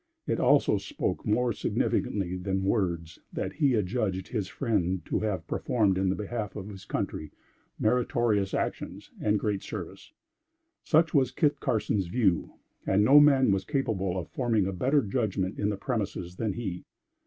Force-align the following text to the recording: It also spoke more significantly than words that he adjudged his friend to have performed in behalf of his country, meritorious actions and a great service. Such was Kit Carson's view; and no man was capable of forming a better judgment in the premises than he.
It 0.25 0.39
also 0.39 0.79
spoke 0.79 1.27
more 1.27 1.53
significantly 1.53 2.35
than 2.35 2.63
words 2.63 3.19
that 3.31 3.53
he 3.53 3.75
adjudged 3.75 4.29
his 4.29 4.47
friend 4.47 5.05
to 5.05 5.19
have 5.19 5.45
performed 5.45 5.95
in 5.95 6.11
behalf 6.15 6.55
of 6.55 6.69
his 6.69 6.85
country, 6.85 7.31
meritorious 7.77 8.55
actions 8.55 9.11
and 9.21 9.35
a 9.35 9.37
great 9.37 9.61
service. 9.61 10.11
Such 10.83 11.13
was 11.13 11.29
Kit 11.29 11.59
Carson's 11.59 12.07
view; 12.07 12.53
and 12.87 13.05
no 13.05 13.19
man 13.19 13.51
was 13.51 13.63
capable 13.63 14.17
of 14.17 14.27
forming 14.27 14.65
a 14.65 14.73
better 14.73 15.03
judgment 15.03 15.59
in 15.59 15.69
the 15.69 15.77
premises 15.77 16.37
than 16.37 16.53
he. 16.53 16.83